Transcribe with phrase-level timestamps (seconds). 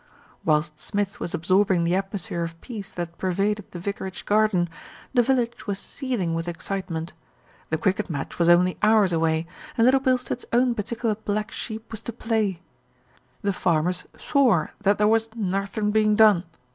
[0.43, 4.67] Whilst Smith was absorbing the atmosphere of peace that pervaded the vicarage garden,
[5.13, 7.13] the village was seething with excitement.
[7.69, 9.45] The cricket match was only hours away,
[9.77, 12.63] and Little Bilstead's own particular black sheep was to play.
[13.43, 16.45] The farmers swore that there was "narthen being done."